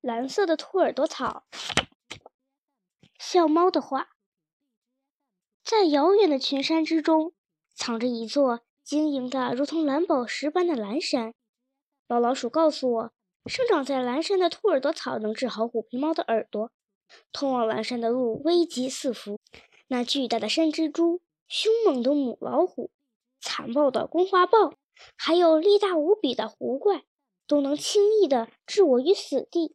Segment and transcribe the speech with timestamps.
[0.00, 1.44] 蓝色的兔耳朵草。
[3.18, 4.10] 笑猫的话，
[5.64, 7.32] 在遥远的群山之中，
[7.74, 11.34] 藏着一座晶莹的如同蓝宝石般的蓝山。
[12.06, 13.12] 老老鼠告诉我，
[13.46, 16.70] 生长在蓝山的兔耳朵草能治好虎皮猫的耳朵。
[17.32, 19.40] 通往蓝山的路危机四伏，
[19.88, 22.92] 那巨大的山蜘蛛、凶猛的母老虎、
[23.40, 24.74] 残暴的公花豹，
[25.16, 27.04] 还有力大无比的狐怪，
[27.48, 29.74] 都能轻易地置我于死地。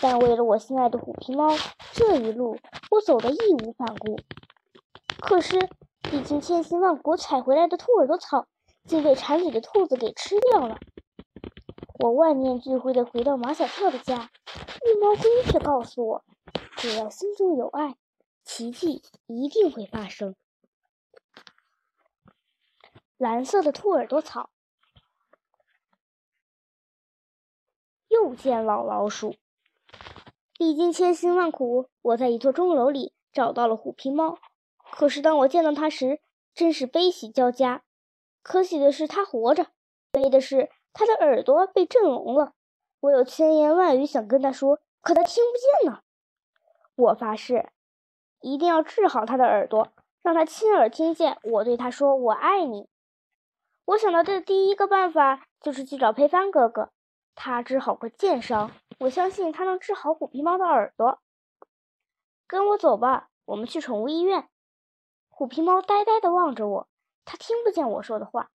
[0.00, 1.48] 但为了我心爱的虎皮猫，
[1.92, 2.58] 这一路
[2.90, 4.16] 我走得义无反顾。
[5.20, 5.58] 可是，
[6.10, 8.46] 历经千辛万苦采回来的兔耳朵草，
[8.84, 10.78] 竟被馋嘴的兔子给吃掉了。
[12.00, 14.30] 我万念俱灰地回到马小跳的家，
[14.84, 16.24] 绿毛龟却告诉我，
[16.76, 17.96] 只要心中有爱，
[18.44, 20.36] 奇迹一定会发生。
[23.16, 24.50] 蓝色的兔耳朵草，
[28.08, 29.34] 又见老老鼠。
[30.64, 34.38] 历经千辛万苦，我在一座钟楼里找到了虎皮猫。
[34.92, 36.20] 可是当我见到它时，
[36.54, 37.82] 真是悲喜交加。
[38.42, 39.66] 可喜的是它活着，
[40.10, 42.54] 悲的是它的耳朵被震聋了。
[43.00, 46.00] 我有千言万语想跟它说，可它听不见呢。
[46.96, 47.68] 我发誓，
[48.40, 52.88] 一定要治好它的耳朵，让它亲耳听见我对它说“我爱你”。
[53.84, 56.88] 我想到的第一个办法就是去找佩帆哥哥。
[57.34, 61.20] 他治好过箭伤，我相信他能治好虎皮猫的耳朵。
[62.46, 64.48] 跟我走吧，我们去宠物医院。
[65.28, 66.88] 虎皮猫呆呆地望着我，
[67.24, 68.50] 它听不见我说的话。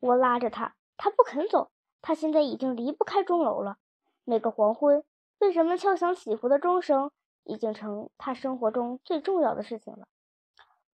[0.00, 1.70] 我拉着它，它不肯走。
[2.02, 3.78] 它现在已经离不开钟楼了。
[4.24, 5.04] 每个黄昏，
[5.38, 7.10] 为人们敲响祈福的钟声，
[7.44, 10.08] 已经成它生活中最重要的事情了。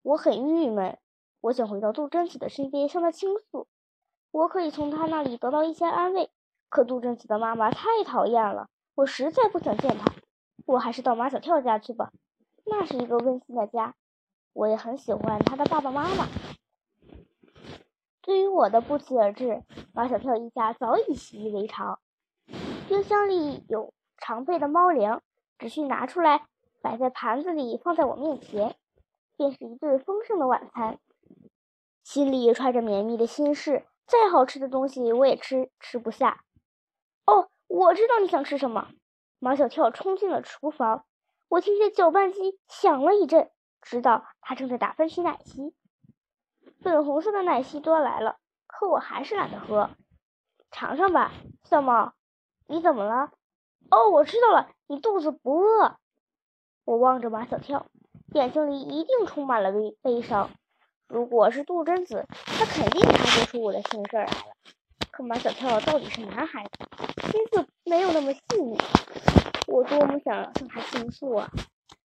[0.02, 0.98] 我很郁闷，
[1.40, 3.66] 我想回到杜真子的身边，向他倾诉。
[4.30, 6.30] 我可以从他那里得到一些安慰。
[6.72, 10.10] 可杜真子的妈妈太讨厌了，我实在不想见她。
[10.64, 12.10] 我还是到马小跳家去吧，
[12.64, 13.94] 那是一个温馨的家。
[14.54, 16.26] 我也很喜欢他的爸爸妈妈。
[18.22, 22.00] 对于我的不期而至，马小跳一家早已习以为常。
[22.88, 25.22] 冰箱里有常备的猫粮，
[25.58, 26.46] 只需拿出来，
[26.80, 28.76] 摆在盘子里，放在我面前，
[29.36, 30.98] 便是一顿丰盛的晚餐。
[32.02, 36.42] 心里揣着绵密的心事，再好吃的东西我也吃吃不下。
[37.72, 38.90] 我知道你想吃什么。
[39.38, 41.06] 马小跳冲进了厨房，
[41.48, 43.50] 我听见搅拌机响了一阵，
[43.80, 45.74] 知道他正在打分析奶昔。
[46.82, 49.88] 粉红色的奶昔端来了，可我还是懒得喝。
[50.70, 51.32] 尝尝吧，
[51.64, 52.12] 小猫。
[52.66, 53.32] 你怎么了？
[53.90, 55.96] 哦，我知道了，你肚子不饿。
[56.84, 57.86] 我望着马小跳，
[58.34, 60.50] 眼睛里一定充满了悲悲伤。
[61.08, 64.52] 如果是杜真子，他肯定察觉出我的心事来了。
[65.12, 68.78] 可马小跳到底是男孩子，心思没有那么细腻。
[69.66, 71.50] 我多么想向他倾诉啊！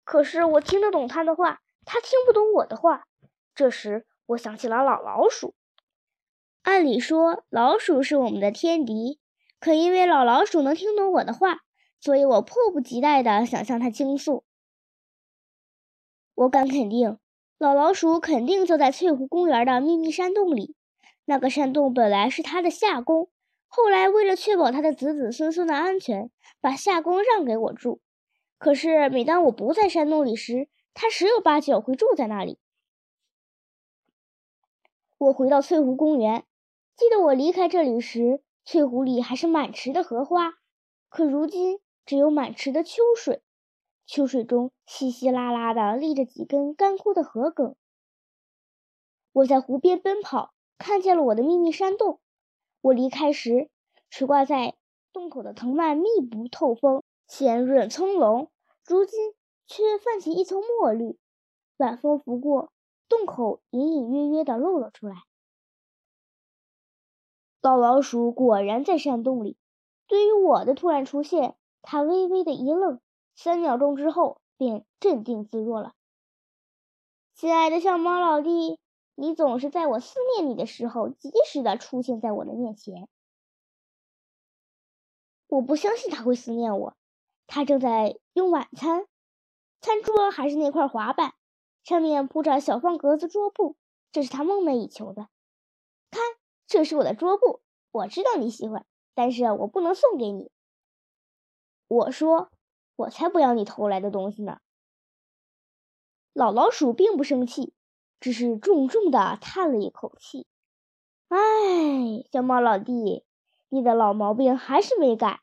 [0.04, 3.08] 可是我听得懂他的话，他听不懂我的话。
[3.56, 5.56] 这时，我想起了老老鼠。
[6.62, 9.20] 按理说，老鼠是我们的天敌，
[9.60, 11.62] 可因为老老鼠能听懂我的话，
[12.00, 14.44] 所以我迫不及待地想向他倾诉。
[16.36, 17.18] 我敢肯定，
[17.58, 20.76] 老老鼠肯定就在翠湖公园的秘密山洞里。
[21.26, 23.30] 那个山洞本来是他的夏宫，
[23.68, 28.02] 后来为了确保他的子子孙孙的安全，把夏宫让给我住。
[28.58, 32.60] 可是每当我不在山洞里时，他十有八九会住在那里。
[35.18, 36.46] 我回到翠湖公园，
[36.96, 40.56] 记得我离开这里时，翠湖里还是满池的荷花，
[41.10, 43.42] 可如今只有满池的秋水。
[44.06, 47.76] 秋水中稀稀拉拉的立着几根干枯的荷梗。
[49.32, 50.54] 我在湖边奔跑。
[50.82, 52.20] 看见了我的秘密山洞。
[52.82, 53.70] 我离开时，
[54.10, 54.76] 垂挂在
[55.14, 58.50] 洞口的藤蔓密不透风，鲜润葱茏；
[58.86, 59.34] 如今
[59.68, 61.20] 却泛起一层墨绿。
[61.78, 62.72] 晚风拂过，
[63.08, 65.16] 洞口隐隐约约地露了出来。
[67.62, 69.58] 老老鼠果然在山洞里。
[70.08, 73.00] 对于我的突然出现，它微微的一愣，
[73.36, 75.94] 三秒钟之后便镇定自若了。
[77.36, 78.81] 亲爱的小猫老弟。
[79.22, 83.08] 你总是在我思念你的时候，及时的出现在我的面前。
[85.46, 86.98] 我不相信他会思念我，
[87.46, 89.06] 他正在用晚餐，
[89.80, 91.36] 餐桌还是那块滑板，
[91.84, 93.76] 上面铺着小方格子桌布，
[94.12, 95.30] 这是他梦寐以求的。
[96.10, 96.24] 看，
[96.66, 100.50] 这是我的桌布，我知道你喜欢，但是我不能送给你。
[101.88, 102.50] 我说，
[102.96, 104.62] 我才不要你偷来的东西呢。
[106.34, 107.76] 老老鼠并不生气。
[108.22, 110.46] 只是重重的叹了一口气，
[111.28, 111.38] 唉，
[112.32, 113.26] 小猫老弟，
[113.70, 115.42] 你的老毛病还是没改。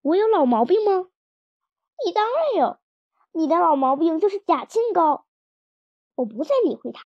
[0.00, 1.10] 我有老毛病吗？
[2.04, 2.78] 你当然有，
[3.32, 5.26] 你的老毛病就是假清高。
[6.14, 7.04] 我不再理会他。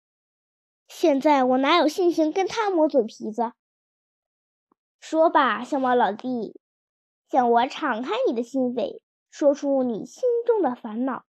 [0.87, 3.53] 现在我哪有心情跟他磨嘴皮子？
[5.01, 6.61] 说吧，小猫老弟，
[7.29, 11.25] 向我敞开你的心扉，说出你心中的烦恼。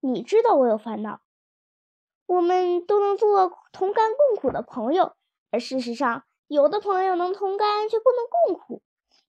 [0.00, 1.20] 你知道我有烦恼，
[2.30, 5.16] 我们都能做同甘共苦的朋友，
[5.50, 8.82] 而事实上，有的朋友能同甘却不能共苦，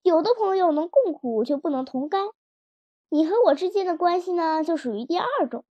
[0.04, 2.30] 有的朋友能共苦却不能同甘。
[3.10, 5.66] 你和我之间的关系呢，就属于第二种。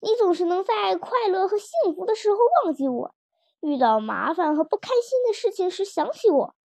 [0.00, 3.14] 你总是能在快乐和幸福的时候忘记我，
[3.60, 6.56] 遇到麻烦和不开心的事情时想起我。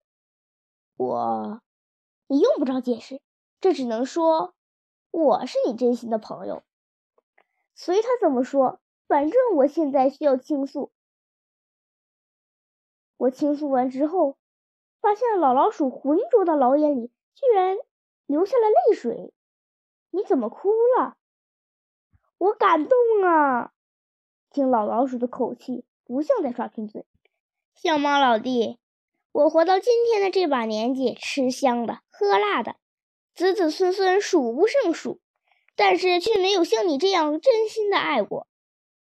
[0.97, 1.61] 我，
[2.25, 3.21] 你用不着解释，
[3.61, 4.55] 这只能说
[5.11, 6.63] 我是你真心的朋友。
[7.75, 10.91] 随他怎么说，反正我现在需要倾诉。
[13.17, 14.37] 我倾诉完之后，
[15.01, 17.77] 发现老老鼠浑浊的老眼里居然
[18.25, 19.33] 流下了泪水。
[20.11, 21.17] 你怎么哭了？
[22.37, 23.71] 我感动啊！
[24.49, 27.05] 听老老鼠的口气，不像在耍贫嘴。
[27.73, 28.77] 小猫老弟，
[29.31, 32.75] 我活到今天的这把年纪，吃香的喝辣的，
[33.33, 35.19] 子子孙孙数不胜数。
[35.75, 38.45] 但是却没有像你这样真心的爱过，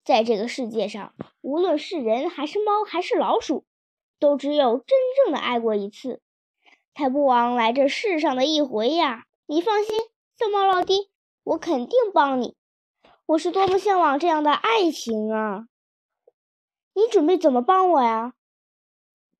[0.03, 3.65] 在这个世界上，无论是人还是猫还是老鼠，
[4.19, 6.21] 都只有真正的爱过一次，
[6.93, 9.25] 才不枉来这世上的一回呀！
[9.45, 9.95] 你放心，
[10.37, 11.09] 小猫老弟，
[11.43, 12.55] 我肯定帮你。
[13.25, 15.67] 我是多么向往这样的爱情啊！
[16.93, 18.33] 你准备怎么帮我呀？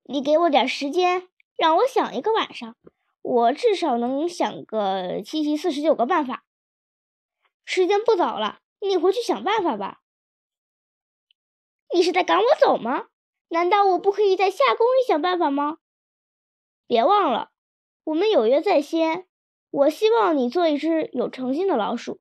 [0.04, 2.74] 你给我点时间，让我想一个晚上，
[3.20, 6.44] 我至少能想个七七四十九个办法。
[7.66, 10.00] 时间不早了，你回去想办法吧。
[11.94, 13.06] 你是在赶我走吗？
[13.50, 15.78] 难道我不可以在夏宫里想办法吗？
[16.88, 17.52] 别忘了，
[18.02, 19.28] 我们有约在先。
[19.70, 22.18] 我希望你做一只有诚信的老鼠。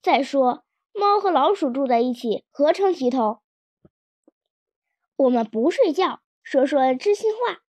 [0.00, 3.42] 再说，猫和老鼠住在一起，何成体统？
[5.16, 7.62] 我们不睡觉，说说知心话。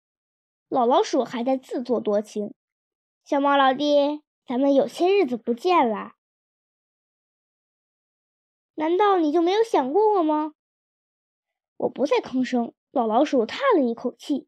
[0.68, 2.54] 老老鼠还在自作多情。
[3.24, 6.16] 小猫老弟，咱们有些日子不见了。
[8.74, 10.55] 难道你就没有想过我吗？
[11.77, 12.74] 我不再吭声。
[12.92, 14.48] 老老鼠叹了一口气。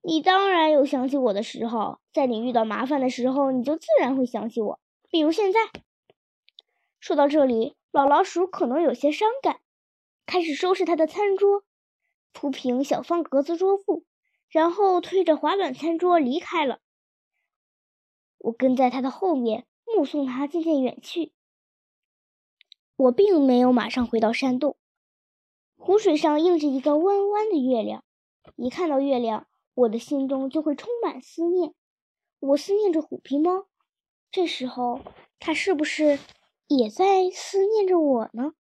[0.00, 4.80] 你当然有想起我的时候，在你遇到麻烦的时候，你就自然会想起我。
[5.10, 5.60] 比如现在。
[6.98, 9.60] 说到这里，老老鼠可能有些伤感，
[10.24, 11.62] 开始收拾他的餐桌，
[12.32, 14.06] 铺平小方格子桌布，
[14.48, 16.80] 然后推着滑板餐桌离开了。
[18.38, 21.34] 我跟在他的后面，目送他渐渐远去。
[22.96, 24.77] 我并没有马上回到山洞，
[25.88, 28.04] 湖水上映着一个弯弯的月亮。
[28.56, 31.72] 一看到月亮，我的心中就会充满思念。
[32.40, 33.64] 我思念着虎皮猫，
[34.30, 35.00] 这时候
[35.38, 36.18] 它是不是
[36.66, 38.52] 也在思念着我呢？